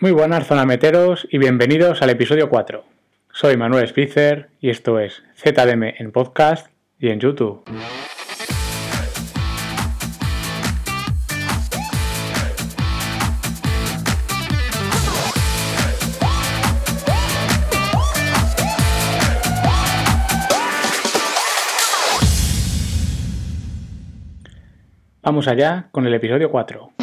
Muy 0.00 0.12
buenas 0.12 0.46
zonameteros 0.46 1.26
y 1.28 1.38
bienvenidos 1.38 2.02
al 2.02 2.10
episodio 2.10 2.48
4. 2.48 2.84
Soy 3.32 3.56
Manuel 3.56 3.88
Spitzer 3.88 4.48
y 4.60 4.70
esto 4.70 5.00
es 5.00 5.24
ZDM 5.34 5.82
en 5.98 6.12
podcast 6.12 6.68
y 7.00 7.08
en 7.08 7.18
YouTube. 7.18 7.64
Vamos 25.22 25.48
allá 25.48 25.88
con 25.90 26.06
el 26.06 26.14
episodio 26.14 26.52
4. 26.52 26.97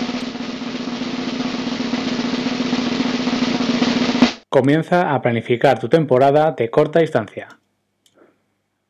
Comienza 4.55 5.13
a 5.13 5.21
planificar 5.21 5.80
tu 5.80 5.89
temporada 5.89 6.53
de 6.53 6.70
corta 6.70 7.02
distancia. 7.02 7.49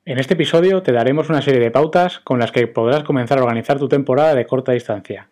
En 0.05 0.19
este 0.19 0.35
episodio 0.35 0.83
te 0.83 0.91
daremos 0.91 1.27
una 1.29 1.41
serie 1.41 1.59
de 1.59 1.71
pautas 1.71 2.19
con 2.19 2.37
las 2.37 2.51
que 2.51 2.67
podrás 2.67 3.01
comenzar 3.01 3.39
a 3.39 3.41
organizar 3.41 3.79
tu 3.79 3.89
temporada 3.89 4.35
de 4.35 4.45
corta 4.45 4.73
distancia. 4.73 5.27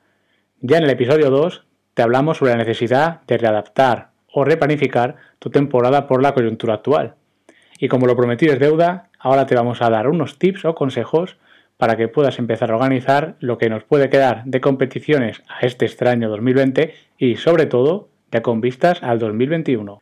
Ya 0.60 0.80
en 0.80 0.86
el 0.86 0.90
episodio 0.90 1.30
2 1.30 1.68
te 1.94 2.02
hablamos 2.02 2.38
sobre 2.38 2.54
la 2.54 2.58
necesidad 2.58 3.22
de 3.28 3.38
readaptar 3.38 4.10
o 4.34 4.44
replanificar 4.44 5.18
tu 5.38 5.52
temporada 5.52 6.08
por 6.08 6.24
la 6.24 6.34
coyuntura 6.34 6.74
actual. 6.74 7.14
Y 7.78 7.88
como 7.88 8.08
lo 8.08 8.16
prometido 8.16 8.54
es 8.54 8.60
deuda, 8.60 9.12
ahora 9.20 9.46
te 9.46 9.54
vamos 9.54 9.84
a 9.84 9.92
dar 9.92 10.08
unos 10.08 10.40
tips 10.40 10.66
o 10.66 10.74
consejos 10.74 11.38
para 11.78 11.96
que 11.96 12.08
puedas 12.08 12.40
empezar 12.40 12.72
a 12.72 12.76
organizar 12.76 13.36
lo 13.40 13.60
que 13.60 13.70
nos 13.70 13.84
puede 13.84 14.10
quedar 14.10 14.42
de 14.46 14.62
competiciones 14.62 15.44
a 15.48 15.64
este 15.64 15.86
extraño 15.86 16.28
2020 16.28 16.92
y 17.20 17.36
sobre 17.36 17.68
todo 17.68 18.10
ya 18.32 18.42
con 18.42 18.62
vistas 18.62 19.04
al 19.04 19.20
2021. 19.20 20.02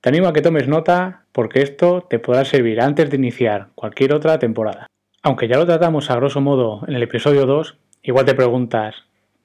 Te 0.00 0.08
animo 0.08 0.28
a 0.28 0.32
que 0.32 0.40
tomes 0.40 0.66
nota 0.66 1.26
porque 1.30 1.60
esto 1.60 2.06
te 2.08 2.18
podrá 2.18 2.46
servir 2.46 2.80
antes 2.80 3.10
de 3.10 3.16
iniciar 3.16 3.68
cualquier 3.74 4.14
otra 4.14 4.38
temporada. 4.38 4.86
Aunque 5.22 5.46
ya 5.46 5.58
lo 5.58 5.66
tratamos 5.66 6.10
a 6.10 6.16
grosso 6.16 6.40
modo 6.40 6.80
en 6.88 6.94
el 6.94 7.02
episodio 7.02 7.44
2, 7.44 7.76
igual 8.02 8.24
te 8.24 8.34
preguntas, 8.34 8.94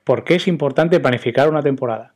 ¿por 0.05 0.23
qué 0.23 0.35
es 0.35 0.47
importante 0.47 1.01
planificar 1.01 1.49
una 1.49 1.61
temporada? 1.61 2.13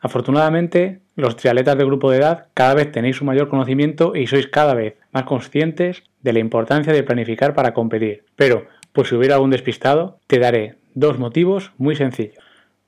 Afortunadamente, 0.00 1.02
los 1.14 1.36
triatletas 1.36 1.78
del 1.78 1.86
grupo 1.86 2.10
de 2.10 2.18
edad 2.18 2.48
cada 2.52 2.74
vez 2.74 2.90
tenéis 2.90 3.20
un 3.20 3.28
mayor 3.28 3.48
conocimiento 3.48 4.16
y 4.16 4.26
sois 4.26 4.48
cada 4.48 4.74
vez 4.74 4.96
más 5.12 5.22
conscientes 5.22 6.02
de 6.22 6.32
la 6.32 6.40
importancia 6.40 6.92
de 6.92 7.04
planificar 7.04 7.54
para 7.54 7.74
competir. 7.74 8.24
Pero, 8.34 8.66
por 8.92 9.06
si 9.06 9.14
hubiera 9.14 9.36
algún 9.36 9.50
despistado, 9.50 10.18
te 10.26 10.40
daré 10.40 10.74
dos 10.94 11.20
motivos 11.20 11.70
muy 11.78 11.94
sencillos. 11.94 12.42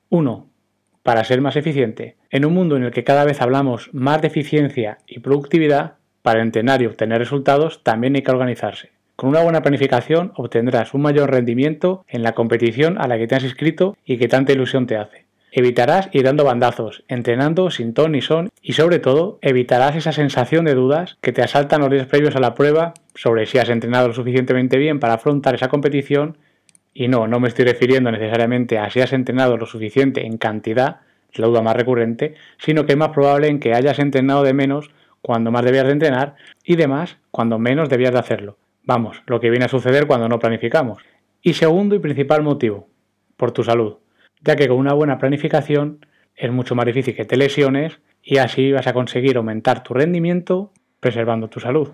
Uno, 0.09 0.50
para 1.03 1.23
ser 1.23 1.41
más 1.41 1.55
eficiente. 1.55 2.15
En 2.29 2.45
un 2.45 2.53
mundo 2.53 2.77
en 2.77 2.83
el 2.83 2.91
que 2.91 3.03
cada 3.03 3.25
vez 3.25 3.41
hablamos 3.41 3.89
más 3.93 4.21
de 4.21 4.27
eficiencia 4.27 4.99
y 5.07 5.19
productividad, 5.19 5.95
para 6.21 6.41
entrenar 6.41 6.81
y 6.81 6.85
obtener 6.85 7.19
resultados 7.19 7.83
también 7.83 8.15
hay 8.15 8.21
que 8.21 8.31
organizarse. 8.31 8.91
Con 9.15 9.29
una 9.29 9.41
buena 9.41 9.61
planificación 9.61 10.31
obtendrás 10.35 10.93
un 10.93 11.01
mayor 11.01 11.31
rendimiento 11.31 12.05
en 12.07 12.23
la 12.23 12.33
competición 12.33 12.99
a 12.99 13.07
la 13.07 13.17
que 13.17 13.27
te 13.27 13.35
has 13.35 13.43
inscrito 13.43 13.95
y 14.05 14.17
que 14.17 14.27
tanta 14.27 14.53
ilusión 14.53 14.87
te 14.87 14.97
hace. 14.97 15.25
Evitarás 15.51 16.09
ir 16.13 16.23
dando 16.23 16.45
bandazos, 16.45 17.03
entrenando 17.09 17.69
sin 17.71 17.93
ton 17.93 18.13
ni 18.13 18.21
son 18.21 18.49
y 18.61 18.73
sobre 18.73 18.99
todo 18.99 19.37
evitarás 19.41 19.95
esa 19.97 20.13
sensación 20.13 20.63
de 20.63 20.75
dudas 20.75 21.17
que 21.21 21.33
te 21.33 21.41
asaltan 21.41 21.81
los 21.81 21.91
días 21.91 22.07
previos 22.07 22.35
a 22.35 22.39
la 22.39 22.53
prueba 22.55 22.93
sobre 23.15 23.45
si 23.45 23.57
has 23.57 23.69
entrenado 23.69 24.07
lo 24.07 24.13
suficientemente 24.13 24.77
bien 24.77 24.99
para 24.99 25.15
afrontar 25.15 25.55
esa 25.55 25.67
competición 25.67 26.37
y 26.93 27.07
no, 27.07 27.27
no 27.27 27.39
me 27.39 27.47
estoy 27.47 27.65
refiriendo 27.65 28.11
necesariamente 28.11 28.77
a 28.77 28.89
si 28.89 28.99
has 29.01 29.13
entrenado 29.13 29.57
lo 29.57 29.65
suficiente 29.65 30.25
en 30.25 30.37
cantidad, 30.37 31.01
la 31.33 31.47
duda 31.47 31.61
más 31.61 31.75
recurrente, 31.75 32.35
sino 32.57 32.85
que 32.85 32.93
es 32.93 32.97
más 32.97 33.09
probable 33.09 33.47
en 33.47 33.59
que 33.59 33.73
hayas 33.73 33.99
entrenado 33.99 34.43
de 34.43 34.53
menos 34.53 34.91
cuando 35.21 35.51
más 35.51 35.63
debías 35.63 35.85
de 35.85 35.93
entrenar 35.93 36.35
y 36.63 36.75
de 36.75 36.87
más 36.87 37.17
cuando 37.31 37.59
menos 37.59 37.89
debías 37.89 38.11
de 38.11 38.19
hacerlo. 38.19 38.57
Vamos, 38.83 39.21
lo 39.27 39.39
que 39.39 39.49
viene 39.49 39.65
a 39.65 39.69
suceder 39.69 40.07
cuando 40.07 40.27
no 40.27 40.39
planificamos. 40.39 41.01
Y 41.41 41.53
segundo 41.53 41.95
y 41.95 41.99
principal 41.99 42.43
motivo, 42.43 42.87
por 43.37 43.51
tu 43.51 43.63
salud, 43.63 43.97
ya 44.41 44.55
que 44.55 44.67
con 44.67 44.77
una 44.77 44.93
buena 44.93 45.17
planificación 45.17 46.05
es 46.35 46.51
mucho 46.51 46.75
más 46.75 46.85
difícil 46.85 47.15
que 47.15 47.25
te 47.25 47.37
lesiones 47.37 47.99
y 48.23 48.37
así 48.37 48.71
vas 48.71 48.87
a 48.87 48.93
conseguir 48.93 49.37
aumentar 49.37 49.83
tu 49.83 49.93
rendimiento 49.93 50.71
preservando 50.99 51.47
tu 51.47 51.59
salud. 51.59 51.89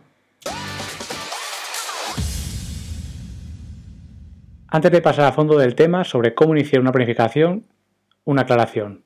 Antes 4.78 4.92
de 4.92 5.02
pasar 5.02 5.26
a 5.26 5.32
fondo 5.32 5.58
del 5.58 5.74
tema 5.74 6.04
sobre 6.04 6.36
cómo 6.36 6.56
iniciar 6.56 6.80
una 6.80 6.92
planificación, 6.92 7.64
una 8.26 8.44
aclaración. 8.44 9.02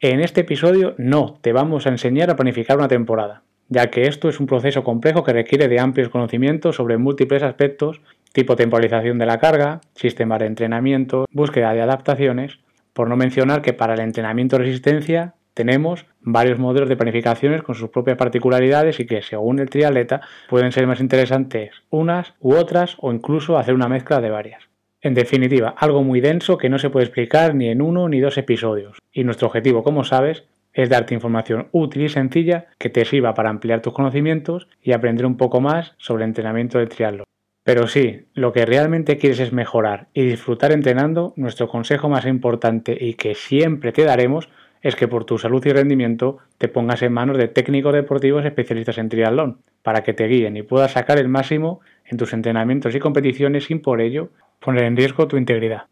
En 0.00 0.20
este 0.20 0.40
episodio 0.40 0.94
no 0.96 1.38
te 1.42 1.52
vamos 1.52 1.84
a 1.84 1.90
enseñar 1.90 2.30
a 2.30 2.36
planificar 2.36 2.78
una 2.78 2.88
temporada, 2.88 3.42
ya 3.68 3.90
que 3.90 4.04
esto 4.04 4.30
es 4.30 4.40
un 4.40 4.46
proceso 4.46 4.82
complejo 4.82 5.22
que 5.22 5.34
requiere 5.34 5.68
de 5.68 5.78
amplios 5.78 6.08
conocimientos 6.08 6.76
sobre 6.76 6.96
múltiples 6.96 7.42
aspectos, 7.42 8.00
tipo 8.32 8.56
temporalización 8.56 9.18
de 9.18 9.26
la 9.26 9.38
carga, 9.38 9.82
sistema 9.94 10.38
de 10.38 10.46
entrenamiento, 10.46 11.26
búsqueda 11.30 11.74
de 11.74 11.82
adaptaciones, 11.82 12.60
por 12.94 13.06
no 13.10 13.16
mencionar 13.16 13.60
que 13.60 13.74
para 13.74 13.92
el 13.92 14.00
entrenamiento 14.00 14.56
resistencia 14.56 15.34
tenemos 15.52 16.06
varios 16.22 16.58
modelos 16.58 16.88
de 16.88 16.96
planificaciones 16.96 17.62
con 17.62 17.74
sus 17.74 17.90
propias 17.90 18.16
particularidades 18.16 18.98
y 18.98 19.04
que 19.04 19.20
según 19.20 19.58
el 19.58 19.68
triatleta 19.68 20.22
pueden 20.48 20.72
ser 20.72 20.86
más 20.86 21.00
interesantes 21.00 21.72
unas 21.90 22.32
u 22.40 22.54
otras 22.54 22.96
o 22.98 23.12
incluso 23.12 23.58
hacer 23.58 23.74
una 23.74 23.86
mezcla 23.86 24.22
de 24.22 24.30
varias. 24.30 24.69
En 25.02 25.14
definitiva, 25.14 25.74
algo 25.78 26.02
muy 26.02 26.20
denso 26.20 26.58
que 26.58 26.68
no 26.68 26.78
se 26.78 26.90
puede 26.90 27.06
explicar 27.06 27.54
ni 27.54 27.68
en 27.68 27.80
uno 27.80 28.08
ni 28.08 28.20
dos 28.20 28.36
episodios. 28.36 28.98
Y 29.12 29.24
nuestro 29.24 29.48
objetivo, 29.48 29.82
como 29.82 30.04
sabes, 30.04 30.44
es 30.74 30.90
darte 30.90 31.14
información 31.14 31.68
útil 31.72 32.02
y 32.02 32.08
sencilla 32.10 32.66
que 32.78 32.90
te 32.90 33.06
sirva 33.06 33.34
para 33.34 33.48
ampliar 33.48 33.80
tus 33.80 33.94
conocimientos 33.94 34.68
y 34.82 34.92
aprender 34.92 35.24
un 35.24 35.38
poco 35.38 35.60
más 35.60 35.94
sobre 35.96 36.24
entrenamiento 36.24 36.78
de 36.78 36.86
triatlón. 36.86 37.24
Pero 37.64 37.86
sí, 37.86 38.26
lo 38.34 38.52
que 38.52 38.66
realmente 38.66 39.16
quieres 39.16 39.40
es 39.40 39.52
mejorar 39.52 40.08
y 40.12 40.22
disfrutar 40.24 40.72
entrenando, 40.72 41.32
nuestro 41.36 41.68
consejo 41.68 42.08
más 42.08 42.26
importante 42.26 42.96
y 42.98 43.14
que 43.14 43.34
siempre 43.34 43.92
te 43.92 44.04
daremos 44.04 44.50
es 44.82 44.96
que 44.96 45.08
por 45.08 45.24
tu 45.24 45.38
salud 45.38 45.64
y 45.66 45.72
rendimiento 45.72 46.38
te 46.58 46.68
pongas 46.68 47.02
en 47.02 47.12
manos 47.12 47.36
de 47.36 47.48
técnicos 47.48 47.94
deportivos 47.94 48.44
especialistas 48.44 48.98
en 48.98 49.08
triatlón, 49.08 49.58
para 49.82 50.02
que 50.02 50.14
te 50.14 50.26
guíen 50.26 50.56
y 50.56 50.62
puedas 50.62 50.92
sacar 50.92 51.18
el 51.18 51.28
máximo 51.28 51.80
en 52.06 52.16
tus 52.16 52.32
entrenamientos 52.32 52.94
y 52.94 52.98
competiciones 52.98 53.64
sin 53.64 53.82
por 53.82 54.00
ello 54.00 54.30
poner 54.60 54.84
en 54.84 54.96
riesgo 54.96 55.26
tu 55.26 55.36
integridad. 55.36 55.84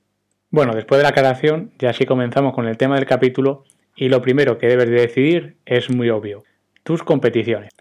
Bueno, 0.51 0.75
después 0.75 0.99
de 0.99 1.03
la 1.03 1.09
aclaración, 1.11 1.73
ya 1.79 1.93
sí 1.93 2.07
comenzamos 2.07 2.55
con 2.55 2.69
el 2.69 2.77
tema 2.77 2.95
del 2.95 3.07
capítulo 3.07 3.65
y 3.97 4.09
lo 4.09 4.23
primero 4.23 4.59
que 4.59 4.69
debes 4.69 4.89
de 4.89 5.01
decidir 5.01 5.57
es 5.67 5.91
muy 5.91 6.11
obvio, 6.11 6.45
tus 6.85 7.03
competiciones. 7.03 7.73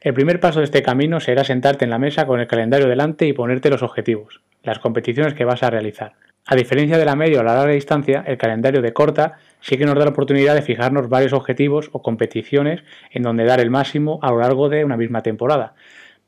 El 0.00 0.14
primer 0.14 0.38
paso 0.38 0.60
de 0.60 0.66
este 0.66 0.82
camino 0.82 1.18
será 1.18 1.44
sentarte 1.44 1.84
en 1.84 1.90
la 1.90 1.98
mesa 1.98 2.26
con 2.26 2.38
el 2.38 2.46
calendario 2.46 2.88
delante 2.88 3.26
y 3.26 3.32
ponerte 3.32 3.70
los 3.70 3.82
objetivos, 3.82 4.42
las 4.62 4.78
competiciones 4.78 5.34
que 5.34 5.46
vas 5.46 5.62
a 5.62 5.70
realizar. 5.70 6.12
A 6.46 6.56
diferencia 6.56 6.98
de 6.98 7.06
la 7.06 7.16
media 7.16 7.40
o 7.40 7.42
la 7.42 7.54
larga 7.54 7.72
distancia, 7.72 8.22
el 8.26 8.36
calendario 8.36 8.82
de 8.82 8.92
corta 8.92 9.38
sí 9.60 9.78
que 9.78 9.86
nos 9.86 9.94
da 9.94 10.04
la 10.04 10.10
oportunidad 10.10 10.54
de 10.54 10.60
fijarnos 10.60 11.08
varios 11.08 11.32
objetivos 11.32 11.88
o 11.92 12.02
competiciones 12.02 12.82
en 13.10 13.22
donde 13.22 13.44
dar 13.44 13.60
el 13.60 13.70
máximo 13.70 14.18
a 14.20 14.30
lo 14.30 14.40
largo 14.40 14.68
de 14.68 14.84
una 14.84 14.98
misma 14.98 15.22
temporada. 15.22 15.74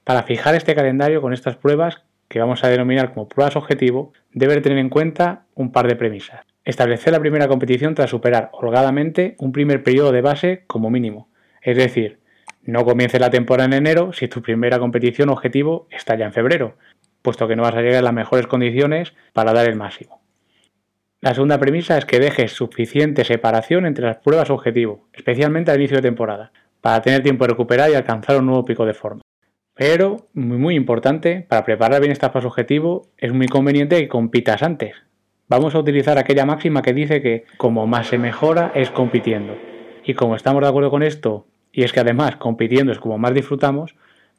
Para 0.04 0.22
fijar 0.22 0.54
este 0.54 0.74
calendario 0.74 1.20
con 1.20 1.34
estas 1.34 1.56
pruebas, 1.56 2.05
que 2.28 2.40
vamos 2.40 2.64
a 2.64 2.68
denominar 2.68 3.12
como 3.12 3.28
pruebas 3.28 3.56
objetivo, 3.56 4.12
debe 4.32 4.60
tener 4.60 4.78
en 4.78 4.88
cuenta 4.88 5.44
un 5.54 5.72
par 5.72 5.88
de 5.88 5.96
premisas. 5.96 6.40
Establecer 6.64 7.12
la 7.12 7.20
primera 7.20 7.48
competición 7.48 7.94
tras 7.94 8.10
superar 8.10 8.50
holgadamente 8.52 9.36
un 9.38 9.52
primer 9.52 9.82
periodo 9.82 10.12
de 10.12 10.20
base 10.20 10.64
como 10.66 10.90
mínimo. 10.90 11.28
Es 11.62 11.76
decir, 11.76 12.18
no 12.62 12.84
comience 12.84 13.20
la 13.20 13.30
temporada 13.30 13.66
en 13.66 13.74
enero 13.74 14.12
si 14.12 14.26
tu 14.26 14.42
primera 14.42 14.78
competición 14.78 15.28
objetivo 15.28 15.86
está 15.90 16.16
ya 16.16 16.26
en 16.26 16.32
febrero, 16.32 16.76
puesto 17.22 17.46
que 17.46 17.54
no 17.54 17.62
vas 17.62 17.74
a 17.74 17.80
llegar 17.80 18.00
a 18.00 18.02
las 18.02 18.12
mejores 18.12 18.48
condiciones 18.48 19.14
para 19.32 19.52
dar 19.52 19.68
el 19.68 19.76
máximo. 19.76 20.20
La 21.20 21.34
segunda 21.34 21.58
premisa 21.58 21.96
es 21.96 22.04
que 22.04 22.20
dejes 22.20 22.52
suficiente 22.52 23.24
separación 23.24 23.86
entre 23.86 24.06
las 24.06 24.18
pruebas 24.18 24.50
objetivo, 24.50 25.08
especialmente 25.12 25.70
al 25.70 25.78
inicio 25.78 25.96
de 25.96 26.02
temporada, 26.02 26.52
para 26.80 27.02
tener 27.02 27.22
tiempo 27.22 27.44
de 27.44 27.50
recuperar 27.50 27.90
y 27.90 27.94
alcanzar 27.94 28.38
un 28.38 28.46
nuevo 28.46 28.64
pico 28.64 28.84
de 28.84 28.94
forma. 28.94 29.22
Pero, 29.76 30.26
muy 30.32 30.74
importante, 30.74 31.46
para 31.48 31.64
preparar 31.64 32.00
bien 32.00 32.10
estas 32.10 32.30
pruebas 32.30 32.46
objetivo 32.46 33.08
es 33.18 33.32
muy 33.32 33.46
conveniente 33.46 34.00
que 34.00 34.08
compitas 34.08 34.62
antes. 34.62 34.96
Vamos 35.48 35.74
a 35.74 35.78
utilizar 35.78 36.18
aquella 36.18 36.46
máxima 36.46 36.82
que 36.82 36.94
dice 36.94 37.22
que 37.22 37.44
como 37.58 37.86
más 37.86 38.08
se 38.08 38.18
mejora 38.18 38.72
es 38.74 38.90
compitiendo. 38.90 39.56
Y 40.04 40.14
como 40.14 40.34
estamos 40.34 40.62
de 40.62 40.68
acuerdo 40.68 40.90
con 40.90 41.02
esto, 41.02 41.46
y 41.72 41.84
es 41.84 41.92
que 41.92 42.00
además 42.00 42.36
compitiendo 42.36 42.90
es 42.90 42.98
como 42.98 43.18
más 43.18 43.34
disfrutamos, 43.34 43.94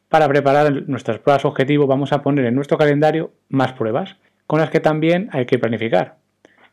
para 0.10 0.28
preparar 0.28 0.88
nuestras 0.88 1.20
pruebas 1.20 1.46
objetivo 1.46 1.88
vamos 1.88 2.12
a 2.12 2.22
poner 2.22 2.46
en 2.46 2.56
nuestro 2.56 2.78
calendario 2.78 3.32
más 3.48 3.74
pruebas, 3.74 4.18
con 4.48 4.60
las 4.60 4.70
que 4.70 4.80
también 4.80 5.30
hay 5.32 5.46
que 5.46 5.60
planificar 5.60 6.18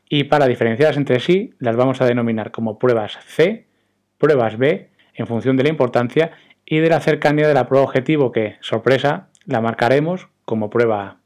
y 0.09 0.25
para 0.25 0.47
diferenciarlas 0.47 0.97
entre 0.97 1.21
sí 1.21 1.55
las 1.59 1.77
vamos 1.77 2.01
a 2.01 2.07
denominar 2.07 2.51
como 2.51 2.79
pruebas 2.79 3.19
C, 3.27 3.67
pruebas 4.19 4.59
B, 4.59 4.91
en 5.15 5.27
función 5.27 5.57
de 5.57 5.65
la 5.65 5.69
importancia 5.71 6.33
y 6.67 6.79
de 6.79 6.89
la 6.89 7.01
cercanía 7.01 7.49
de 7.49 7.55
la 7.55 7.67
prueba 7.67 7.85
objetivo 7.85 8.33
que, 8.33 8.57
sorpresa, 8.61 9.29
la 9.47 9.61
marcaremos 9.61 10.29
como 10.45 10.71
prueba 10.71 11.03
A. 11.03 11.17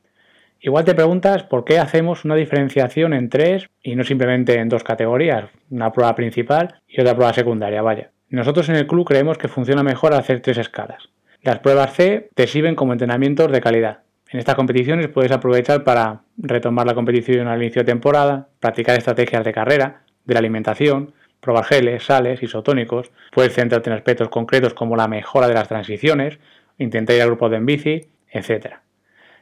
Igual 0.61 0.85
te 0.85 0.95
preguntas 0.95 1.45
por 1.45 1.65
qué 1.65 1.79
hacemos 1.79 2.25
una 2.25 2.35
diferenciación 2.35 3.13
en 3.13 3.29
tres 3.29 3.69
y 3.83 3.95
no 3.95 4.03
simplemente 4.03 4.59
en 4.59 4.69
dos 4.69 4.83
categorías, 4.83 5.51
una 5.71 5.93
prueba 5.93 6.15
principal 6.17 6.81
y 6.89 7.01
otra 7.01 7.15
prueba 7.15 7.33
secundaria, 7.33 7.81
vaya. 7.81 8.11
Nosotros 8.29 8.69
en 8.69 8.75
el 8.75 8.87
club 8.87 9.07
creemos 9.07 9.39
que 9.39 9.49
funciona 9.49 9.83
mejor 9.83 10.15
hacer 10.15 10.41
tres 10.41 10.59
escalas. 10.59 11.09
Las 11.43 11.61
pruebas 11.61 11.95
C 11.95 12.29
te 12.35 12.49
sirven 12.49 12.75
como 12.75 12.93
entrenamientos 12.93 13.53
de 13.53 13.61
calidad. 13.61 14.01
En 14.31 14.41
estas 14.41 14.57
competiciones 14.57 15.09
puedes 15.09 15.33
aprovechar 15.33 15.85
para 15.85 16.23
retomar 16.37 16.87
la 16.87 16.95
competición 16.95 17.47
al 17.47 17.63
inicio 17.63 17.83
de 17.83 17.93
temporada, 17.93 18.49
practicar 18.61 18.99
estrategias 18.99 19.45
de 19.45 19.53
carrera, 19.53 20.03
de 20.25 20.35
la 20.35 20.41
alimentación, 20.41 21.15
probar 21.41 21.65
geles, 21.65 22.05
sales, 22.05 22.43
isotónicos, 22.43 23.11
puedes 23.33 23.55
centrarte 23.55 23.91
en 23.91 23.97
aspectos 23.97 24.29
concretos 24.29 24.75
como 24.75 24.97
la 24.97 25.09
mejora 25.09 25.49
de 25.49 25.55
las 25.55 25.69
transiciones, 25.69 26.39
intentar 26.79 27.17
ir 27.17 27.23
a 27.23 27.27
grupos 27.27 27.51
de 27.51 27.57
en 27.57 27.67
bici, 27.67 28.09
etc. 28.31 28.77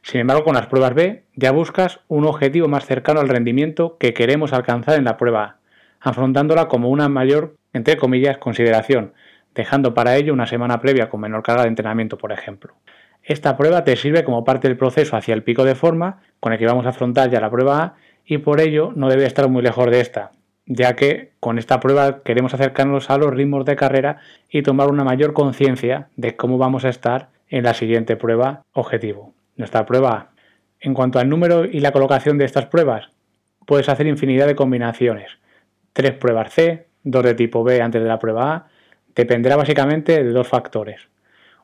Sin 0.02 0.20
embargo, 0.20 0.44
con 0.44 0.54
las 0.54 0.66
pruebas 0.66 0.94
B 0.94 1.24
ya 1.34 1.50
buscas 1.50 2.00
un 2.08 2.26
objetivo 2.26 2.68
más 2.68 2.86
cercano 2.86 3.20
al 3.20 3.28
rendimiento 3.28 3.96
que 3.98 4.14
queremos 4.14 4.52
alcanzar 4.52 4.98
en 4.98 5.04
la 5.04 5.16
prueba 5.16 5.42
A, 5.42 5.56
afrontándola 6.00 6.68
como 6.68 6.90
una 6.90 7.08
mayor, 7.08 7.56
entre 7.72 7.96
comillas, 7.96 8.38
consideración, 8.38 9.14
dejando 9.54 9.94
para 9.94 10.16
ello 10.16 10.32
una 10.32 10.46
semana 10.46 10.80
previa 10.80 11.08
con 11.08 11.20
menor 11.20 11.42
carga 11.42 11.62
de 11.62 11.68
entrenamiento, 11.68 12.18
por 12.18 12.30
ejemplo. 12.30 12.74
Esta 13.22 13.56
prueba 13.56 13.82
te 13.82 13.96
sirve 13.96 14.22
como 14.22 14.44
parte 14.44 14.68
del 14.68 14.76
proceso 14.76 15.16
hacia 15.16 15.34
el 15.34 15.42
pico 15.42 15.64
de 15.64 15.74
forma 15.74 16.20
con 16.38 16.52
el 16.52 16.58
que 16.60 16.66
vamos 16.66 16.86
a 16.86 16.90
afrontar 16.90 17.28
ya 17.28 17.40
la 17.40 17.50
prueba 17.50 17.82
A 17.82 17.94
y 18.24 18.38
por 18.38 18.60
ello 18.60 18.92
no 18.94 19.08
debe 19.08 19.26
estar 19.26 19.48
muy 19.48 19.62
lejos 19.62 19.90
de 19.90 20.00
esta, 20.00 20.30
ya 20.66 20.96
que 20.96 21.32
con 21.40 21.58
esta 21.58 21.80
prueba 21.80 22.22
queremos 22.22 22.52
acercarnos 22.52 23.08
a 23.08 23.18
los 23.18 23.32
ritmos 23.32 23.64
de 23.64 23.76
carrera 23.76 24.18
y 24.50 24.62
tomar 24.62 24.88
una 24.88 25.04
mayor 25.04 25.32
conciencia 25.32 26.08
de 26.16 26.36
cómo 26.36 26.58
vamos 26.58 26.84
a 26.84 26.88
estar 26.88 27.28
en 27.48 27.64
la 27.64 27.74
siguiente 27.74 28.16
prueba 28.16 28.64
objetivo, 28.72 29.32
nuestra 29.56 29.86
prueba. 29.86 30.30
En 30.80 30.92
cuanto 30.92 31.18
al 31.18 31.28
número 31.28 31.64
y 31.64 31.80
la 31.80 31.92
colocación 31.92 32.36
de 32.36 32.44
estas 32.44 32.66
pruebas, 32.66 33.10
puedes 33.64 33.88
hacer 33.88 34.06
infinidad 34.06 34.46
de 34.46 34.56
combinaciones. 34.56 35.30
Tres 35.92 36.12
pruebas 36.12 36.52
C, 36.52 36.86
dos 37.04 37.22
de 37.22 37.34
tipo 37.34 37.62
B 37.64 37.80
antes 37.80 38.02
de 38.02 38.08
la 38.08 38.18
prueba 38.18 38.54
A, 38.54 38.66
dependerá 39.14 39.56
básicamente 39.56 40.22
de 40.22 40.30
dos 40.30 40.48
factores. 40.48 41.08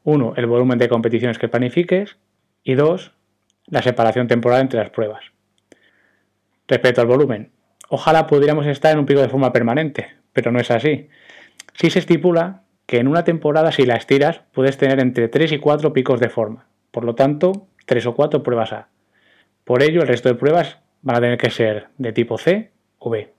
Uno, 0.04 0.34
el 0.36 0.46
volumen 0.46 0.78
de 0.78 0.88
competiciones 0.88 1.38
que 1.38 1.48
planifiques 1.48 2.16
y 2.64 2.74
dos, 2.74 3.12
la 3.66 3.82
separación 3.82 4.28
temporal 4.28 4.62
entre 4.62 4.80
las 4.80 4.90
pruebas. 4.90 5.24
Respecto 6.66 7.00
al 7.00 7.06
volumen, 7.06 7.51
ojalá 7.94 8.26
pudiéramos 8.26 8.64
estar 8.64 8.94
en 8.94 9.00
un 9.00 9.04
pico 9.04 9.20
de 9.20 9.28
forma 9.28 9.52
permanente, 9.52 10.08
pero 10.32 10.50
no 10.50 10.58
es 10.58 10.70
así. 10.70 11.10
Sí 11.74 11.90
se 11.90 11.98
estipula 11.98 12.62
que 12.86 12.98
en 12.98 13.06
una 13.06 13.22
temporada 13.22 13.70
si 13.70 13.84
la 13.84 13.96
estiras 13.96 14.40
puedes 14.54 14.78
tener 14.78 14.98
entre 14.98 15.28
3 15.28 15.52
y 15.52 15.58
4 15.58 15.92
picos 15.92 16.18
de 16.18 16.30
forma, 16.30 16.64
por 16.90 17.04
lo 17.04 17.14
tanto 17.14 17.66
3 17.84 18.06
o 18.06 18.14
4 18.14 18.42
pruebas 18.42 18.72
A. 18.72 18.88
Por 19.64 19.82
ello 19.82 20.00
el 20.00 20.08
resto 20.08 20.30
de 20.30 20.36
pruebas 20.36 20.78
van 21.02 21.16
a 21.16 21.20
tener 21.20 21.36
que 21.36 21.50
ser 21.50 21.88
de 21.98 22.12
tipo 22.12 22.38
C 22.38 22.70
o 22.98 23.10
B. 23.10 23.30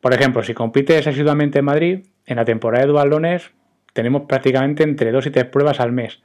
Por 0.00 0.14
ejemplo, 0.14 0.42
si 0.42 0.54
compites 0.54 1.06
asiduamente 1.06 1.58
en 1.58 1.66
Madrid, 1.66 2.06
en 2.24 2.36
la 2.36 2.46
temporada 2.46 2.86
de 2.86 2.90
dualones 2.90 3.50
tenemos 3.92 4.22
prácticamente 4.22 4.82
entre 4.82 5.12
2 5.12 5.26
y 5.26 5.30
3 5.30 5.44
pruebas 5.44 5.78
al 5.78 5.92
mes, 5.92 6.22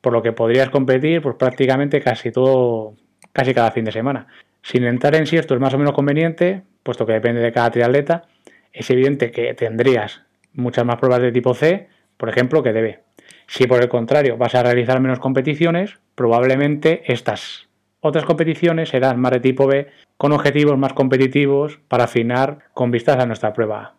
por 0.00 0.12
lo 0.12 0.22
que 0.22 0.30
podrías 0.30 0.70
competir 0.70 1.22
pues, 1.22 1.34
prácticamente 1.34 2.00
casi 2.00 2.30
todo, 2.30 2.94
casi 3.32 3.52
cada 3.52 3.72
fin 3.72 3.84
de 3.84 3.90
semana. 3.90 4.28
Sin 4.62 4.84
entrar 4.84 5.14
en 5.14 5.26
si 5.26 5.36
esto 5.36 5.54
es 5.54 5.60
más 5.60 5.74
o 5.74 5.78
menos 5.78 5.94
conveniente, 5.94 6.62
puesto 6.82 7.06
que 7.06 7.12
depende 7.14 7.40
de 7.40 7.52
cada 7.52 7.70
triatleta, 7.70 8.24
es 8.72 8.90
evidente 8.90 9.30
que 9.30 9.54
tendrías 9.54 10.22
muchas 10.52 10.84
más 10.84 10.96
pruebas 10.96 11.22
de 11.22 11.32
tipo 11.32 11.54
C, 11.54 11.88
por 12.16 12.28
ejemplo, 12.28 12.62
que 12.62 12.72
de 12.72 12.82
B. 12.82 13.00
Si 13.46 13.66
por 13.66 13.82
el 13.82 13.88
contrario 13.88 14.36
vas 14.36 14.54
a 14.54 14.62
realizar 14.62 15.00
menos 15.00 15.18
competiciones, 15.18 15.98
probablemente 16.14 17.02
estas 17.12 17.68
otras 18.00 18.24
competiciones 18.24 18.90
serán 18.90 19.20
más 19.20 19.32
de 19.32 19.40
tipo 19.40 19.66
B 19.66 19.88
con 20.16 20.32
objetivos 20.32 20.78
más 20.78 20.92
competitivos 20.92 21.80
para 21.88 22.04
afinar 22.04 22.60
con 22.72 22.90
vistas 22.90 23.18
a 23.18 23.26
nuestra 23.26 23.52
prueba 23.52 23.82
A. 23.82 23.94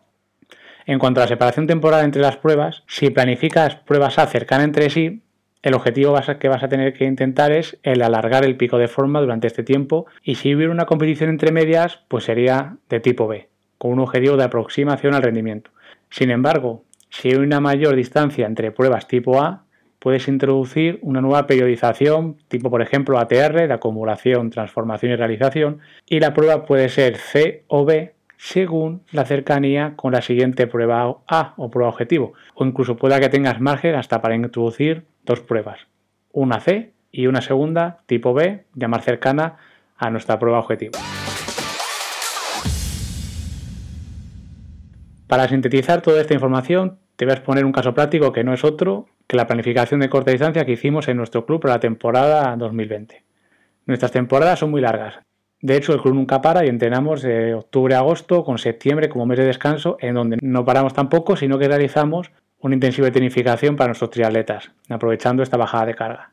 En 0.86 0.98
cuanto 0.98 1.20
a 1.20 1.24
la 1.24 1.28
separación 1.28 1.66
temporal 1.66 2.04
entre 2.04 2.22
las 2.22 2.36
pruebas, 2.36 2.82
si 2.88 3.10
planificas 3.10 3.76
pruebas 3.76 4.18
A 4.18 4.26
cercanas 4.26 4.64
entre 4.64 4.90
sí, 4.90 5.21
el 5.62 5.74
objetivo 5.74 6.18
que 6.40 6.48
vas 6.48 6.62
a 6.62 6.68
tener 6.68 6.92
que 6.92 7.04
intentar 7.04 7.52
es 7.52 7.78
el 7.82 8.02
alargar 8.02 8.44
el 8.44 8.56
pico 8.56 8.78
de 8.78 8.88
forma 8.88 9.20
durante 9.20 9.46
este 9.46 9.62
tiempo 9.62 10.06
y 10.22 10.34
si 10.34 10.54
hubiera 10.54 10.72
una 10.72 10.86
competición 10.86 11.30
entre 11.30 11.52
medias, 11.52 12.00
pues 12.08 12.24
sería 12.24 12.76
de 12.88 13.00
tipo 13.00 13.28
B, 13.28 13.48
con 13.78 13.92
un 13.92 14.00
objetivo 14.00 14.36
de 14.36 14.44
aproximación 14.44 15.14
al 15.14 15.22
rendimiento. 15.22 15.70
Sin 16.10 16.30
embargo, 16.30 16.84
si 17.10 17.28
hay 17.28 17.36
una 17.36 17.60
mayor 17.60 17.94
distancia 17.94 18.46
entre 18.46 18.72
pruebas 18.72 19.06
tipo 19.06 19.40
A, 19.40 19.64
puedes 20.00 20.26
introducir 20.26 20.98
una 21.02 21.20
nueva 21.20 21.46
periodización, 21.46 22.36
tipo 22.48 22.70
por 22.70 22.82
ejemplo 22.82 23.20
ATR, 23.20 23.68
de 23.68 23.72
acumulación, 23.72 24.50
transformación 24.50 25.12
y 25.12 25.16
realización, 25.16 25.78
y 26.06 26.18
la 26.18 26.34
prueba 26.34 26.66
puede 26.66 26.88
ser 26.88 27.16
C 27.18 27.62
o 27.68 27.84
B 27.84 28.14
según 28.42 29.04
la 29.12 29.24
cercanía 29.24 29.92
con 29.94 30.12
la 30.12 30.20
siguiente 30.20 30.66
prueba 30.66 31.18
A 31.28 31.54
o 31.56 31.70
prueba 31.70 31.90
objetivo, 31.90 32.32
o 32.54 32.64
incluso 32.64 32.96
pueda 32.96 33.20
que 33.20 33.28
tengas 33.28 33.60
margen 33.60 33.94
hasta 33.94 34.20
para 34.20 34.34
introducir 34.34 35.04
dos 35.24 35.38
pruebas, 35.38 35.86
una 36.32 36.58
C 36.58 36.92
y 37.12 37.28
una 37.28 37.40
segunda 37.40 37.98
tipo 38.06 38.34
B, 38.34 38.64
ya 38.74 38.88
más 38.88 39.04
cercana 39.04 39.58
a 39.96 40.10
nuestra 40.10 40.40
prueba 40.40 40.58
objetivo. 40.58 40.98
Para 45.28 45.46
sintetizar 45.46 46.02
toda 46.02 46.20
esta 46.20 46.34
información, 46.34 46.98
te 47.14 47.24
voy 47.24 47.34
a 47.34 47.36
exponer 47.36 47.64
un 47.64 47.70
caso 47.70 47.94
práctico 47.94 48.32
que 48.32 48.42
no 48.42 48.52
es 48.52 48.64
otro 48.64 49.06
que 49.28 49.36
la 49.36 49.46
planificación 49.46 50.00
de 50.00 50.10
corta 50.10 50.32
distancia 50.32 50.66
que 50.66 50.72
hicimos 50.72 51.06
en 51.06 51.16
nuestro 51.16 51.46
club 51.46 51.60
para 51.60 51.74
la 51.74 51.80
temporada 51.80 52.56
2020. 52.56 53.22
Nuestras 53.86 54.10
temporadas 54.10 54.58
son 54.58 54.72
muy 54.72 54.80
largas, 54.80 55.20
de 55.62 55.76
hecho, 55.76 55.94
el 55.94 56.02
club 56.02 56.14
nunca 56.14 56.42
para 56.42 56.66
y 56.66 56.68
entrenamos 56.68 57.22
de 57.22 57.54
octubre 57.54 57.94
a 57.94 57.98
agosto 57.98 58.42
con 58.42 58.58
septiembre 58.58 59.08
como 59.08 59.26
mes 59.26 59.38
de 59.38 59.44
descanso, 59.44 59.96
en 60.00 60.14
donde 60.14 60.38
no 60.42 60.64
paramos 60.64 60.92
tampoco, 60.92 61.36
sino 61.36 61.56
que 61.56 61.68
realizamos 61.68 62.32
una 62.58 62.74
intensiva 62.74 63.12
tenificación 63.12 63.76
para 63.76 63.88
nuestros 63.88 64.10
triatletas, 64.10 64.72
aprovechando 64.88 65.40
esta 65.40 65.56
bajada 65.56 65.86
de 65.86 65.94
carga. 65.94 66.32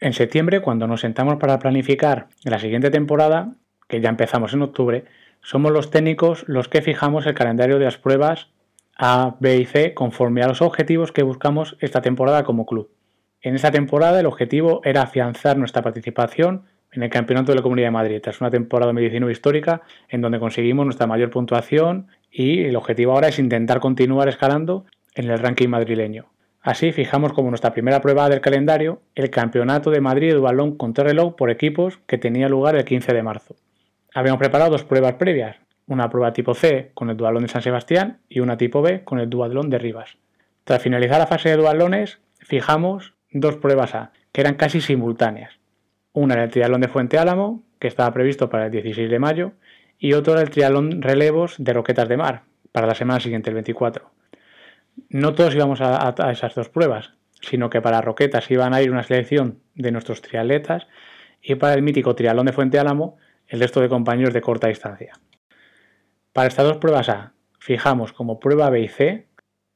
En 0.00 0.12
septiembre, 0.12 0.60
cuando 0.60 0.88
nos 0.88 1.02
sentamos 1.02 1.36
para 1.36 1.60
planificar 1.60 2.26
la 2.42 2.58
siguiente 2.58 2.90
temporada, 2.90 3.54
que 3.86 4.00
ya 4.00 4.08
empezamos 4.08 4.52
en 4.52 4.62
octubre, 4.62 5.04
somos 5.40 5.70
los 5.70 5.92
técnicos 5.92 6.44
los 6.48 6.66
que 6.66 6.82
fijamos 6.82 7.26
el 7.26 7.34
calendario 7.34 7.78
de 7.78 7.84
las 7.84 7.96
pruebas 7.96 8.48
A, 8.96 9.36
B 9.38 9.56
y 9.56 9.66
C 9.66 9.94
conforme 9.94 10.42
a 10.42 10.48
los 10.48 10.62
objetivos 10.62 11.12
que 11.12 11.22
buscamos 11.22 11.76
esta 11.78 12.02
temporada 12.02 12.42
como 12.42 12.66
club. 12.66 12.90
En 13.40 13.54
esta 13.54 13.70
temporada 13.70 14.18
el 14.18 14.26
objetivo 14.26 14.80
era 14.82 15.02
afianzar 15.02 15.56
nuestra 15.56 15.82
participación 15.82 16.64
en 16.92 17.02
el 17.02 17.10
Campeonato 17.10 17.52
de 17.52 17.56
la 17.56 17.62
Comunidad 17.62 17.88
de 17.88 17.92
Madrid, 17.92 18.20
tras 18.22 18.40
una 18.40 18.50
temporada 18.50 18.88
2019 18.88 19.32
histórica 19.32 19.82
en 20.08 20.20
donde 20.20 20.38
conseguimos 20.38 20.84
nuestra 20.84 21.06
mayor 21.06 21.30
puntuación 21.30 22.08
y 22.30 22.64
el 22.64 22.76
objetivo 22.76 23.12
ahora 23.12 23.28
es 23.28 23.38
intentar 23.38 23.80
continuar 23.80 24.28
escalando 24.28 24.86
en 25.14 25.30
el 25.30 25.38
ranking 25.38 25.68
madrileño. 25.68 26.26
Así 26.60 26.92
fijamos 26.92 27.32
como 27.32 27.50
nuestra 27.50 27.72
primera 27.72 28.00
prueba 28.00 28.28
del 28.28 28.40
calendario 28.40 29.00
el 29.14 29.30
Campeonato 29.30 29.90
de 29.90 30.00
Madrid 30.00 30.32
de 30.32 30.38
balón 30.38 30.76
reloj 30.94 31.34
por 31.34 31.50
equipos 31.50 31.98
que 32.06 32.18
tenía 32.18 32.48
lugar 32.48 32.76
el 32.76 32.84
15 32.84 33.12
de 33.12 33.22
marzo. 33.22 33.56
Habíamos 34.14 34.38
preparado 34.38 34.72
dos 34.72 34.84
pruebas 34.84 35.14
previas, 35.14 35.56
una 35.86 36.10
prueba 36.10 36.32
tipo 36.32 36.54
C 36.54 36.90
con 36.94 37.10
el 37.10 37.16
dualón 37.16 37.42
de 37.42 37.48
San 37.48 37.62
Sebastián 37.62 38.18
y 38.28 38.40
una 38.40 38.56
tipo 38.56 38.82
B 38.82 39.04
con 39.04 39.18
el 39.18 39.30
dualón 39.30 39.70
de 39.70 39.78
Rivas. 39.78 40.18
Tras 40.64 40.82
finalizar 40.82 41.18
la 41.18 41.26
fase 41.26 41.48
de 41.48 41.56
dualones, 41.56 42.18
fijamos 42.40 43.14
dos 43.30 43.56
pruebas 43.56 43.94
A, 43.94 44.12
que 44.32 44.40
eran 44.42 44.54
casi 44.54 44.80
simultáneas. 44.80 45.57
Una 46.18 46.34
era 46.34 46.42
el 46.42 46.50
triatlón 46.50 46.80
de 46.80 46.88
Fuente 46.88 47.16
Álamo, 47.16 47.62
que 47.78 47.86
estaba 47.86 48.12
previsto 48.12 48.50
para 48.50 48.66
el 48.66 48.72
16 48.72 49.08
de 49.08 49.20
mayo, 49.20 49.52
y 50.00 50.14
otro 50.14 50.32
era 50.32 50.42
el 50.42 50.50
triatlón 50.50 51.00
relevos 51.00 51.54
de 51.58 51.72
Roquetas 51.72 52.08
de 52.08 52.16
Mar, 52.16 52.42
para 52.72 52.88
la 52.88 52.96
semana 52.96 53.20
siguiente, 53.20 53.50
el 53.50 53.54
24. 53.54 54.10
No 55.10 55.34
todos 55.36 55.54
íbamos 55.54 55.80
a, 55.80 56.12
esas 56.32 56.56
dos 56.56 56.70
pruebas, 56.70 57.12
sino 57.40 57.70
que 57.70 57.80
para 57.80 58.00
Roquetas 58.00 58.50
iban 58.50 58.74
a 58.74 58.82
ir 58.82 58.90
una 58.90 59.04
selección 59.04 59.60
de 59.76 59.92
nuestros 59.92 60.20
triatletas 60.20 60.88
y 61.40 61.54
para 61.54 61.74
el 61.74 61.82
mítico 61.82 62.16
triatlón 62.16 62.46
de 62.46 62.52
Fuente 62.52 62.80
Álamo 62.80 63.16
el 63.46 63.60
resto 63.60 63.80
de 63.80 63.88
compañeros 63.88 64.34
de 64.34 64.40
corta 64.40 64.66
distancia. 64.66 65.12
Para 66.32 66.48
estas 66.48 66.66
dos 66.66 66.78
pruebas 66.78 67.10
A, 67.10 67.32
fijamos 67.60 68.12
como 68.12 68.40
prueba 68.40 68.70
B 68.70 68.80
y 68.80 68.88
C 68.88 69.28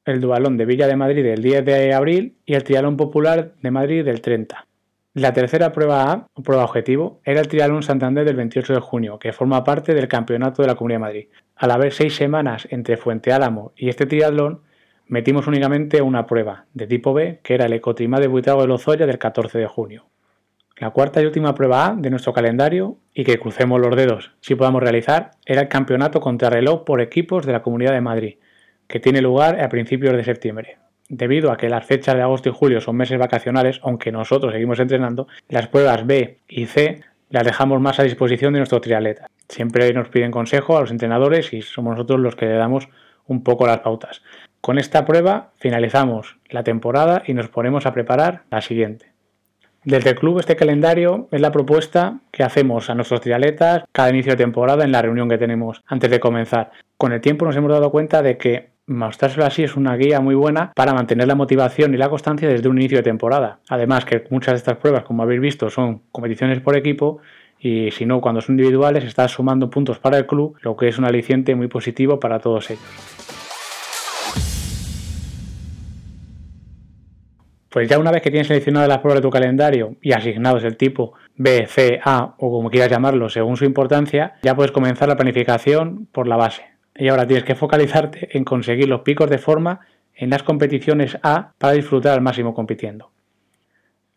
el 0.03 0.19
dualón 0.19 0.57
de 0.57 0.65
Villa 0.65 0.87
de 0.87 0.97
Madrid 0.97 1.23
del 1.23 1.41
10 1.41 1.63
de 1.63 1.93
abril 1.93 2.35
y 2.45 2.55
el 2.55 2.65
triatlón 2.65 2.97
popular 2.97 3.53
de 3.61 3.71
Madrid 3.71 4.03
del 4.03 4.19
30. 4.19 4.67
La 5.15 5.31
tercera 5.31 5.71
prueba 5.71 6.11
A, 6.11 6.27
o 6.33 6.41
prueba 6.41 6.63
objetivo, 6.63 7.21
era 7.23 7.39
el 7.39 7.47
Triatlón 7.47 7.83
Santander 7.83 8.25
del 8.25 8.35
28 8.35 8.73
de 8.73 8.79
junio, 8.79 9.19
que 9.19 9.31
forma 9.31 9.63
parte 9.63 9.93
del 9.93 10.07
Campeonato 10.07 10.63
de 10.63 10.67
la 10.67 10.73
Comunidad 10.73 10.97
de 10.97 11.05
Madrid. 11.05 11.27
Al 11.55 11.69
haber 11.69 11.93
seis 11.93 12.15
semanas 12.15 12.67
entre 12.71 12.97
Fuente 12.97 13.31
Álamo 13.31 13.73
y 13.75 13.89
este 13.89 14.07
triatlón, 14.07 14.61
metimos 15.05 15.45
únicamente 15.45 16.01
una 16.01 16.25
prueba, 16.25 16.65
de 16.73 16.87
tipo 16.87 17.13
B, 17.13 17.41
que 17.43 17.53
era 17.53 17.67
el 17.67 17.73
Ecotrimá 17.73 18.19
de 18.19 18.25
Buitrago 18.25 18.61
de 18.61 18.67
Lozoya 18.67 19.05
del 19.05 19.19
14 19.19 19.59
de 19.59 19.67
junio. 19.67 20.07
La 20.77 20.89
cuarta 20.89 21.21
y 21.21 21.25
última 21.25 21.53
prueba 21.53 21.85
A 21.85 21.95
de 21.95 22.09
nuestro 22.09 22.33
calendario, 22.33 22.97
y 23.13 23.23
que 23.23 23.37
crucemos 23.37 23.79
los 23.79 23.95
dedos 23.95 24.31
si 24.41 24.55
podamos 24.55 24.81
realizar, 24.81 25.29
era 25.45 25.61
el 25.61 25.67
Campeonato 25.67 26.21
Contrarreloj 26.21 26.85
por 26.85 27.01
equipos 27.01 27.45
de 27.45 27.51
la 27.51 27.61
Comunidad 27.61 27.93
de 27.93 28.01
Madrid, 28.01 28.37
que 28.87 28.99
tiene 28.99 29.21
lugar 29.21 29.61
a 29.61 29.69
principios 29.69 30.17
de 30.17 30.23
septiembre. 30.23 30.79
Debido 31.09 31.51
a 31.51 31.57
que 31.57 31.69
las 31.69 31.85
fechas 31.85 32.15
de 32.15 32.21
agosto 32.21 32.49
y 32.49 32.53
julio 32.53 32.81
son 32.81 32.95
meses 32.95 33.19
vacacionales, 33.19 33.79
aunque 33.83 34.11
nosotros 34.11 34.53
seguimos 34.53 34.79
entrenando, 34.79 35.27
las 35.49 35.67
pruebas 35.67 36.05
B 36.05 36.39
y 36.47 36.65
C 36.65 37.01
las 37.29 37.43
dejamos 37.43 37.81
más 37.81 37.99
a 37.99 38.03
disposición 38.03 38.53
de 38.53 38.59
nuestro 38.59 38.79
triatleta. 38.79 39.27
Siempre 39.49 39.91
nos 39.93 40.09
piden 40.09 40.31
consejo 40.31 40.77
a 40.77 40.81
los 40.81 40.91
entrenadores 40.91 41.51
y 41.53 41.61
somos 41.61 41.95
nosotros 41.95 42.19
los 42.19 42.35
que 42.35 42.45
le 42.45 42.53
damos 42.53 42.89
un 43.25 43.43
poco 43.43 43.67
las 43.67 43.79
pautas. 43.79 44.21
Con 44.61 44.77
esta 44.77 45.05
prueba 45.05 45.51
finalizamos 45.57 46.37
la 46.49 46.63
temporada 46.63 47.23
y 47.25 47.33
nos 47.33 47.49
ponemos 47.49 47.85
a 47.85 47.93
preparar 47.93 48.43
la 48.49 48.61
siguiente. 48.61 49.11
Desde 49.83 50.11
el 50.11 50.15
club 50.15 50.39
este 50.39 50.55
calendario 50.55 51.27
es 51.31 51.41
la 51.41 51.51
propuesta 51.51 52.19
que 52.31 52.43
hacemos 52.43 52.89
a 52.89 52.95
nuestros 52.95 53.19
triatletas 53.19 53.83
cada 53.91 54.09
inicio 54.09 54.31
de 54.33 54.37
temporada 54.37 54.85
en 54.85 54.93
la 54.93 55.01
reunión 55.01 55.27
que 55.27 55.37
tenemos 55.37 55.83
antes 55.87 56.09
de 56.09 56.21
comenzar. 56.21 56.71
Con 56.97 57.11
el 57.11 57.19
tiempo 57.19 57.45
nos 57.45 57.55
hemos 57.57 57.71
dado 57.71 57.91
cuenta 57.91 58.21
de 58.21 58.37
que 58.37 58.72
mostrárselo 58.87 59.45
así 59.45 59.63
es 59.63 59.75
una 59.75 59.95
guía 59.95 60.19
muy 60.19 60.35
buena 60.35 60.73
para 60.75 60.93
mantener 60.93 61.27
la 61.27 61.35
motivación 61.35 61.93
y 61.93 61.97
la 61.97 62.09
constancia 62.09 62.49
desde 62.49 62.67
un 62.67 62.77
inicio 62.77 62.97
de 62.97 63.03
temporada. 63.03 63.59
Además 63.69 64.05
que 64.05 64.23
muchas 64.29 64.53
de 64.53 64.57
estas 64.57 64.77
pruebas, 64.77 65.03
como 65.03 65.23
habéis 65.23 65.41
visto, 65.41 65.69
son 65.69 66.01
competiciones 66.11 66.59
por 66.59 66.75
equipo 66.75 67.19
y 67.59 67.91
si 67.91 68.05
no, 68.05 68.19
cuando 68.19 68.41
son 68.41 68.59
individuales 68.59 69.05
estás 69.05 69.31
sumando 69.31 69.69
puntos 69.69 69.99
para 69.99 70.17
el 70.17 70.25
club, 70.25 70.57
lo 70.61 70.75
que 70.75 70.89
es 70.89 70.97
un 70.97 71.05
aliciente 71.05 71.55
muy 71.55 71.67
positivo 71.67 72.19
para 72.19 72.39
todos 72.39 72.69
ellos. 72.71 72.83
Pues 77.69 77.89
ya 77.89 77.97
una 77.97 78.11
vez 78.11 78.21
que 78.21 78.29
tienes 78.29 78.47
seleccionadas 78.47 78.87
las 78.87 78.99
pruebas 78.99 79.19
de 79.19 79.23
tu 79.23 79.31
calendario 79.31 79.95
y 80.01 80.11
asignados 80.11 80.63
el 80.63 80.77
tipo 80.77 81.13
B, 81.37 81.65
C, 81.67 81.99
A 82.03 82.35
o 82.37 82.51
como 82.51 82.69
quieras 82.69 82.91
llamarlo 82.91 83.29
según 83.29 83.57
su 83.57 83.65
importancia, 83.65 84.35
ya 84.43 84.55
puedes 84.55 84.71
comenzar 84.71 85.07
la 85.07 85.15
planificación 85.15 86.07
por 86.11 86.27
la 86.27 86.35
base. 86.35 86.72
Y 86.95 87.07
ahora 87.07 87.25
tienes 87.25 87.43
que 87.43 87.55
focalizarte 87.55 88.37
en 88.37 88.43
conseguir 88.43 88.87
los 88.87 89.01
picos 89.01 89.29
de 89.29 89.37
forma 89.37 89.81
en 90.15 90.29
las 90.29 90.43
competiciones 90.43 91.17
A 91.23 91.53
para 91.57 91.73
disfrutar 91.73 92.13
al 92.13 92.21
máximo 92.21 92.53
compitiendo. 92.53 93.11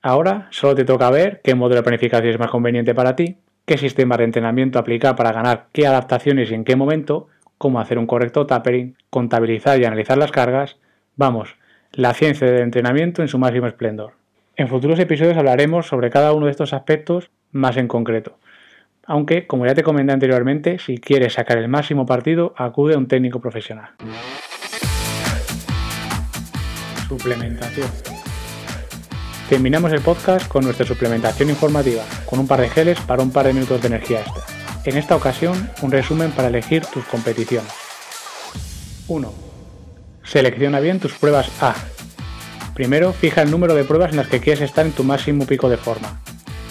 Ahora 0.03 0.49
solo 0.51 0.75
te 0.75 0.85
toca 0.85 1.11
ver 1.11 1.41
qué 1.43 1.55
modelo 1.55 1.81
de 1.81 1.85
planificación 1.85 2.31
es 2.31 2.39
más 2.39 2.51
conveniente 2.51 2.95
para 2.95 3.17
ti, 3.17 3.39
qué 3.65 3.79
sistema 3.79 4.17
de 4.17 4.25
entrenamiento 4.25 4.79
aplicar 4.79 5.17
para 5.17 5.33
ganar 5.33 5.67
qué 5.73 5.87
adaptaciones 5.87 6.51
y 6.51 6.55
en 6.55 6.65
qué 6.65 6.77
momento, 6.77 7.29
cómo 7.59 7.81
hacer 7.81 7.99
un 7.99 8.07
correcto 8.07 8.47
tapering, 8.47 8.97
contabilizar 9.11 9.81
y 9.81 9.85
analizar 9.85 10.19
las 10.19 10.31
cargas. 10.31 10.77
Vamos, 11.17 11.57
la 11.93 12.15
ciencia 12.15 12.47
del 12.47 12.63
entrenamiento 12.63 13.23
en 13.23 13.29
su 13.29 13.39
máximo 13.39 13.67
esplendor. 13.67 14.13
En 14.55 14.69
futuros 14.69 14.99
episodios 14.99 15.37
hablaremos 15.37 15.87
sobre 15.87 16.11
cada 16.11 16.33
uno 16.33 16.47
de 16.47 16.53
estos 16.53 16.73
aspectos 16.73 17.31
más 17.51 17.77
en 17.77 17.89
concreto. 17.89 18.39
Aunque, 19.09 19.47
como 19.47 19.65
ya 19.67 19.75
te 19.75 19.85
comenté 19.85 20.13
anteriormente, 20.13 20.79
si 20.81 20.99
quieres 20.99 21.35
sacar 21.35 21.59
el 21.59 21.69
máximo 21.69 22.07
partido, 22.07 22.55
acude 22.57 22.95
a 22.95 22.99
un 22.99 23.07
técnico 23.07 23.41
profesional. 23.41 23.91
Suplementación. 27.09 27.89
Terminamos 29.49 29.93
el 29.93 30.01
podcast 30.01 30.49
con 30.49 30.65
nuestra 30.65 30.85
suplementación 30.85 31.51
informativa, 31.51 32.03
con 32.29 32.41
un 32.41 32.49
par 32.49 32.61
de 32.61 32.69
geles 32.69 32.99
para 33.01 33.23
un 33.23 33.31
par 33.31 33.47
de 33.47 33.53
minutos 33.53 33.81
de 33.81 33.87
energía 33.87 34.23
extra. 34.23 34.43
En 34.85 34.97
esta 34.97 35.15
ocasión, 35.15 35.71
un 35.83 35.93
resumen 35.93 36.33
para 36.33 36.49
elegir 36.49 36.85
tus 36.87 37.05
competiciones. 37.05 37.73
1. 39.07 39.33
Selecciona 40.25 40.81
bien 40.81 40.99
tus 40.99 41.13
pruebas 41.13 41.63
A. 41.63 41.77
Primero, 42.75 43.13
fija 43.13 43.43
el 43.43 43.53
número 43.53 43.77
de 43.77 43.85
pruebas 43.85 44.11
en 44.11 44.17
las 44.17 44.27
que 44.27 44.41
quieres 44.41 44.63
estar 44.63 44.85
en 44.85 44.93
tu 44.93 45.05
máximo 45.05 45.47
pico 45.47 45.69
de 45.69 45.77
forma. 45.77 46.21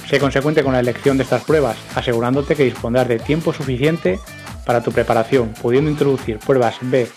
Sé 0.07 0.19
consecuente 0.19 0.63
con 0.63 0.73
la 0.73 0.79
elección 0.79 1.17
de 1.17 1.23
estas 1.23 1.43
pruebas, 1.43 1.77
asegurándote 1.95 2.55
que 2.55 2.63
dispondrás 2.63 3.07
de 3.07 3.17
tiempo 3.17 3.53
suficiente 3.53 4.19
para 4.65 4.81
tu 4.81 4.91
preparación, 4.91 5.53
pudiendo 5.61 5.89
introducir 5.89 6.37
pruebas 6.39 6.77
B 6.81 7.07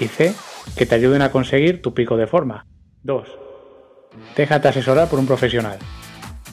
y 0.00 0.06
C 0.06 0.34
que 0.76 0.86
te 0.86 0.94
ayuden 0.94 1.22
a 1.22 1.30
conseguir 1.30 1.82
tu 1.82 1.94
pico 1.94 2.16
de 2.16 2.26
forma. 2.26 2.66
2. 3.02 3.28
Déjate 4.36 4.68
asesorar 4.68 5.08
por 5.08 5.18
un 5.18 5.26
profesional. 5.26 5.78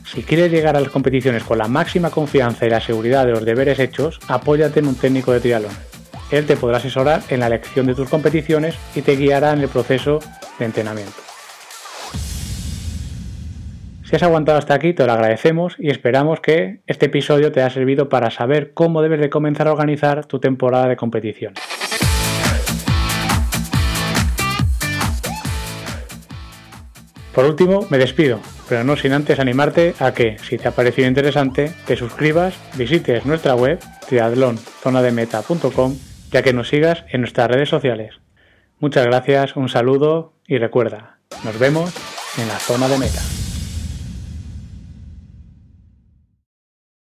Si 0.05 0.23
quieres 0.23 0.51
llegar 0.51 0.75
a 0.75 0.79
las 0.79 0.89
competiciones 0.89 1.43
con 1.43 1.57
la 1.57 1.67
máxima 1.67 2.09
confianza 2.09 2.65
y 2.65 2.69
la 2.69 2.81
seguridad 2.81 3.25
de 3.25 3.31
los 3.31 3.45
deberes 3.45 3.79
hechos, 3.79 4.19
apóyate 4.27 4.79
en 4.79 4.87
un 4.87 4.95
técnico 4.95 5.31
de 5.33 5.39
triatlón. 5.39 5.73
Él 6.31 6.45
te 6.45 6.57
podrá 6.57 6.77
asesorar 6.77 7.21
en 7.29 7.41
la 7.41 7.47
elección 7.47 7.85
de 7.85 7.95
tus 7.95 8.09
competiciones 8.09 8.75
y 8.95 9.01
te 9.01 9.15
guiará 9.15 9.53
en 9.53 9.61
el 9.61 9.69
proceso 9.69 10.19
de 10.57 10.65
entrenamiento. 10.65 11.34
Si 14.15 14.17
has 14.17 14.23
aguantado 14.23 14.57
hasta 14.57 14.73
aquí, 14.73 14.93
te 14.93 15.05
lo 15.05 15.11
agradecemos 15.11 15.75
y 15.77 15.89
esperamos 15.89 16.39
que 16.39 16.79
este 16.87 17.07
episodio 17.07 17.51
te 17.51 17.61
haya 17.61 17.69
servido 17.69 18.07
para 18.07 18.31
saber 18.31 18.73
cómo 18.73 19.01
debes 19.01 19.19
de 19.19 19.29
comenzar 19.29 19.67
a 19.67 19.73
organizar 19.73 20.25
tu 20.25 20.39
temporada 20.39 20.87
de 20.87 20.95
competición. 20.95 21.53
Por 27.33 27.43
último, 27.43 27.85
me 27.89 27.97
despido, 27.97 28.39
pero 28.69 28.85
no 28.85 28.95
sin 28.95 29.11
antes 29.11 29.37
animarte 29.37 29.95
a 29.99 30.13
que, 30.13 30.37
si 30.37 30.57
te 30.57 30.69
ha 30.69 30.71
parecido 30.71 31.09
interesante, 31.09 31.73
te 31.85 31.97
suscribas, 31.97 32.55
visites 32.77 33.25
nuestra 33.25 33.53
web 33.53 33.79
triathlonzonademeta.com 34.07 35.97
ya 36.31 36.41
que 36.41 36.53
nos 36.53 36.69
sigas 36.69 37.03
en 37.09 37.19
nuestras 37.19 37.51
redes 37.51 37.67
sociales. 37.67 38.21
Muchas 38.79 39.05
gracias, 39.05 39.57
un 39.57 39.67
saludo 39.67 40.35
y 40.47 40.57
recuerda, 40.57 41.19
nos 41.43 41.59
vemos 41.59 41.93
en 42.37 42.47
la 42.47 42.55
zona 42.55 42.87
de 42.87 42.97
meta. 42.97 43.19